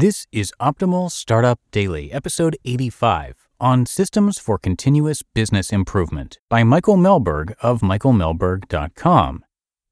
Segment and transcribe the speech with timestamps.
[0.00, 6.96] This is Optimal Startup Daily, episode 85, on Systems for Continuous Business Improvement by Michael
[6.96, 9.44] Mehlberg of michaelmehlberg.com.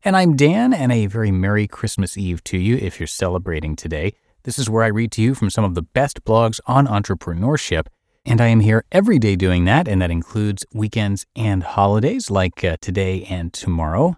[0.05, 4.13] And I'm Dan, and a very Merry Christmas Eve to you if you're celebrating today.
[4.45, 7.89] This is where I read to you from some of the best blogs on entrepreneurship,
[8.25, 12.63] and I am here every day doing that, and that includes weekends and holidays like
[12.63, 14.17] uh, today and tomorrow.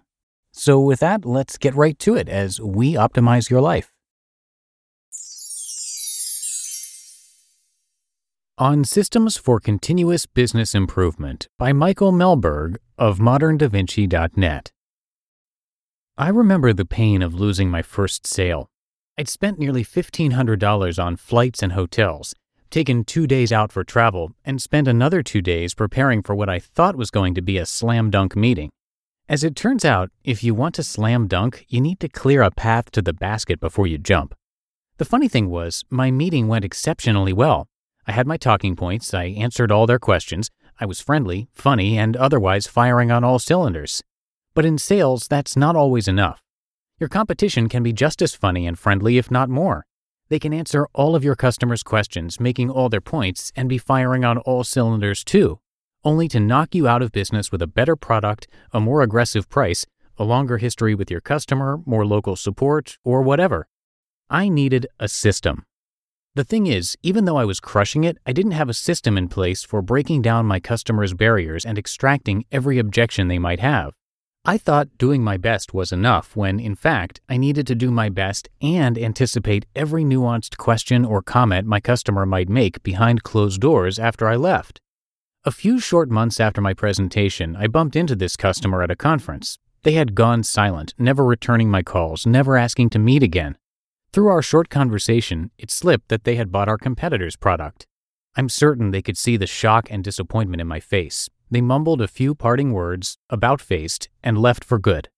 [0.51, 3.91] So, with that, let's get right to it as we optimize your life.
[8.59, 14.71] On Systems for Continuous Business Improvement by Michael Mehlberg of moderndavinci.net.
[16.17, 18.69] I remember the pain of losing my first sale.
[19.17, 22.35] I'd spent nearly $1,500 on flights and hotels,
[22.69, 26.59] taken two days out for travel, and spent another two days preparing for what I
[26.59, 28.71] thought was going to be a slam dunk meeting.
[29.29, 32.51] As it turns out, if you want to slam dunk, you need to clear a
[32.51, 34.35] path to the basket before you jump.
[34.97, 37.69] The funny thing was, my meeting went exceptionally well
[38.09, 42.17] I had my talking points, I answered all their questions, I was friendly, funny, and
[42.17, 44.01] otherwise firing on all cylinders.
[44.55, 46.41] But in sales, that's not always enough.
[46.99, 49.85] Your competition can be just as funny and friendly, if not more.
[50.27, 54.25] They can answer all of your customers' questions, making all their points, and be firing
[54.25, 55.59] on all cylinders too,
[56.03, 59.85] only to knock you out of business with a better product, a more aggressive price,
[60.17, 63.67] a longer history with your customer, more local support, or whatever.
[64.31, 65.63] I needed a system.
[66.35, 69.29] The thing is, even though I was crushing it, I didn't have a system in
[69.29, 73.93] place for breaking down my customers' barriers and extracting every objection they might have.
[74.45, 78.09] I thought doing my best was enough when, in fact, I needed to do my
[78.09, 83.99] best and anticipate every nuanced question or comment my customer might make behind closed doors
[83.99, 84.79] after I left.
[85.45, 89.57] A few short months after my presentation, I bumped into this customer at a conference.
[89.83, 93.57] They had gone silent, never returning my calls, never asking to meet again.
[94.11, 97.85] Through our short conversation, it slipped that they had bought our competitor's product.
[98.35, 101.29] I'm certain they could see the shock and disappointment in my face.
[101.51, 105.09] They mumbled a few parting words, about faced, and left for good.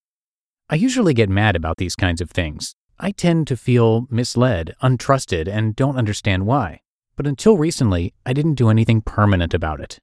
[0.69, 2.75] I usually get mad about these kinds of things.
[2.99, 6.81] I tend to feel misled, untrusted, and don't understand why.
[7.15, 9.99] But until recently, I didn't do anything permanent about it.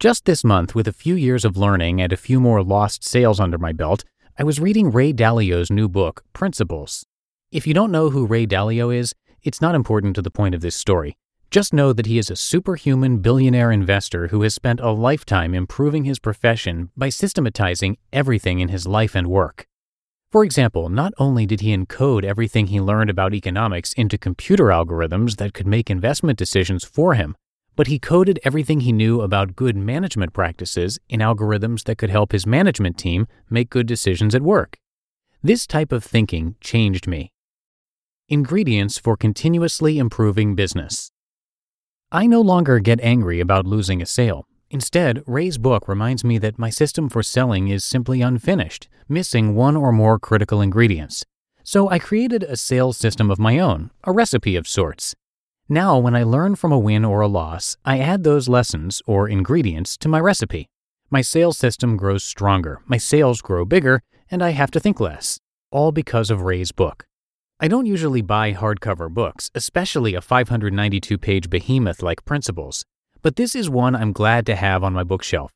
[0.00, 3.40] Just this month, with a few years of learning and a few more lost sales
[3.40, 4.04] under my belt,
[4.38, 7.04] I was reading Ray Dalio's new book, Principles,
[7.50, 10.60] if you don't know who Ray Dalio is, it's not important to the point of
[10.60, 11.16] this story.
[11.50, 16.04] Just know that he is a superhuman billionaire investor who has spent a lifetime improving
[16.04, 19.66] his profession by systematizing everything in his life and work.
[20.30, 25.36] For example, not only did he encode everything he learned about economics into computer algorithms
[25.36, 27.34] that could make investment decisions for him,
[27.76, 32.32] but he coded everything he knew about good management practices in algorithms that could help
[32.32, 34.76] his management team make good decisions at work.
[35.42, 37.32] This type of thinking changed me.
[38.30, 41.10] Ingredients for continuously improving business.
[42.12, 44.46] I no longer get angry about losing a sale.
[44.70, 49.76] Instead, Ray's book reminds me that my system for selling is simply unfinished, missing one
[49.78, 51.24] or more critical ingredients.
[51.64, 55.14] So I created a sales system of my own, a recipe of sorts.
[55.66, 59.26] Now, when I learn from a win or a loss, I add those lessons or
[59.26, 60.68] ingredients to my recipe.
[61.08, 65.40] My sales system grows stronger, my sales grow bigger, and I have to think less,
[65.70, 67.06] all because of Ray's book.
[67.60, 72.84] I don't usually buy hardcover books, especially a 592 page behemoth like Principles,
[73.20, 75.50] but this is one I'm glad to have on my bookshelf.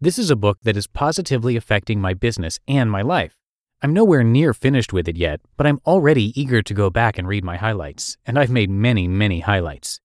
[0.00, 3.34] This is a book that is positively affecting my business and my life.
[3.82, 7.26] I'm nowhere near finished with it yet, but I'm already eager to go back and
[7.26, 10.00] read my highlights, and I've made many, many highlights.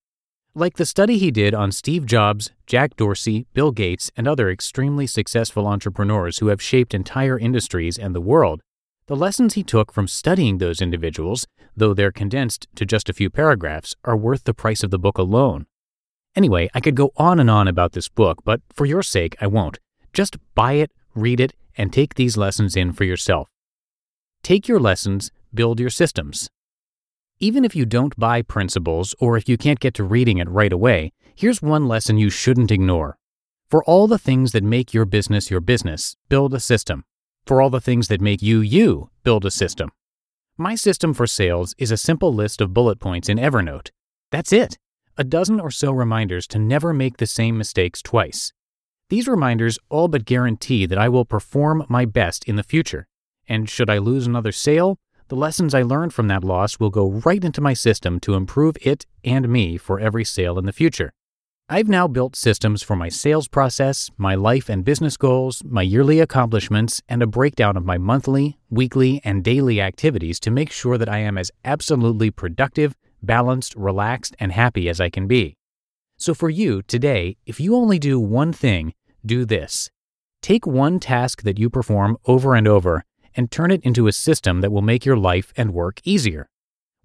[0.55, 5.05] Like the study he did on Steve Jobs, Jack Dorsey, Bill Gates, and other extremely
[5.05, 8.61] successful entrepreneurs who have shaped entire industries and the world,
[9.07, 11.45] The lessons he took from studying those individuals,
[11.75, 15.17] though they're condensed to just a few paragraphs, are worth the price of the book
[15.17, 15.65] alone.
[16.38, 19.47] Anyway, I could go on and on about this book, but for your sake, I
[19.47, 19.79] won't.
[20.13, 23.50] Just buy it, read it, and take these lessons in for yourself.
[24.41, 26.50] Take your lessons, build your systems.
[27.39, 30.71] Even if you don't buy principles or if you can't get to reading it right
[30.71, 33.17] away, here's one lesson you shouldn't ignore.
[33.69, 37.03] For all the things that make your business your business, build a system.
[37.45, 39.91] For all the things that make you you, build a system.
[40.57, 43.89] My system for sales is a simple list of bullet points in Evernote.
[44.31, 44.77] That's it.
[45.17, 48.53] A dozen or so reminders to never make the same mistakes twice.
[49.09, 53.07] These reminders all but guarantee that I will perform my best in the future.
[53.47, 54.97] And should I lose another sale,
[55.27, 58.77] the lessons I learned from that loss will go right into my system to improve
[58.81, 61.11] it and me for every sale in the future.
[61.69, 66.19] I've now built systems for my sales process, my life and business goals, my yearly
[66.19, 71.07] accomplishments, and a breakdown of my monthly, weekly, and daily activities to make sure that
[71.07, 75.56] I am as absolutely productive, balanced, relaxed, and happy as I can be.
[76.18, 78.94] So for you today, if you only do one thing,
[79.25, 79.89] do this.
[80.42, 83.06] Take one task that you perform over and over
[83.36, 86.50] and turn it into a system that will make your life and work easier.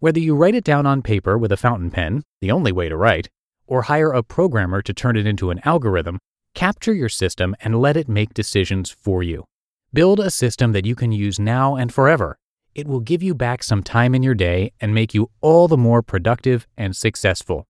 [0.00, 2.96] Whether you write it down on paper with a fountain pen, the only way to
[2.96, 3.30] write,
[3.68, 6.18] or hire a programmer to turn it into an algorithm,
[6.54, 9.44] capture your system and let it make decisions for you.
[9.92, 12.36] Build a system that you can use now and forever.
[12.74, 15.76] It will give you back some time in your day and make you all the
[15.76, 17.66] more productive and successful.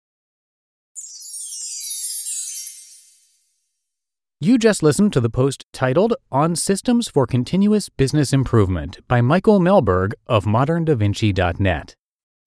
[4.40, 9.58] You just listened to the post titled On Systems for Continuous Business Improvement by Michael
[9.58, 11.94] Mehlberg of moderndavinci.net.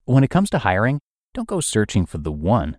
[0.04, 1.00] When it comes to hiring,
[1.34, 2.78] don't go searching for the one.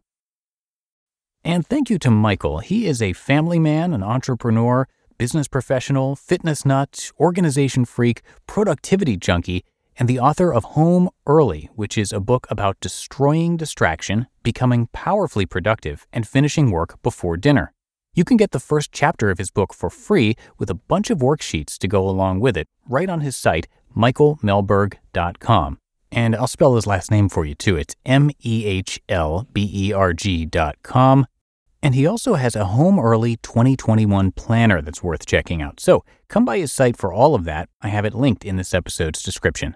[1.43, 2.59] And thank you to Michael.
[2.59, 9.63] He is a family man, an entrepreneur, business professional, fitness nut, organization freak, productivity junkie,
[9.97, 15.45] and the author of Home Early, which is a book about destroying distraction, becoming powerfully
[15.45, 17.73] productive, and finishing work before dinner.
[18.13, 21.19] You can get the first chapter of his book for free with a bunch of
[21.19, 25.77] worksheets to go along with it right on his site, michaelmehlberg.com.
[26.11, 27.77] And I'll spell his last name for you too.
[27.77, 31.25] It's M E H L B E R G.com.
[31.83, 35.79] And he also has a Home Early 2021 planner that's worth checking out.
[35.79, 37.69] So come by his site for all of that.
[37.81, 39.75] I have it linked in this episode's description.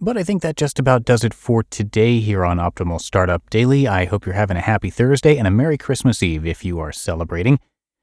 [0.00, 3.88] But I think that just about does it for today here on Optimal Startup Daily.
[3.88, 6.92] I hope you're having a happy Thursday and a Merry Christmas Eve if you are
[6.92, 7.58] celebrating.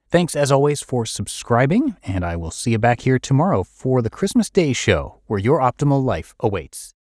[0.09, 4.09] Thanks as always for subscribing, and I will see you back here tomorrow for the
[4.09, 6.94] Christmas Day show where your optimal life awaits.